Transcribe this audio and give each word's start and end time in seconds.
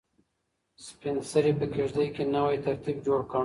سپین 0.85 1.15
سرې 1.31 1.51
په 1.59 1.65
کيږدۍ 1.73 2.07
کې 2.15 2.23
نوی 2.35 2.57
ترتیب 2.65 2.97
جوړ 3.07 3.19
کړ. 3.31 3.39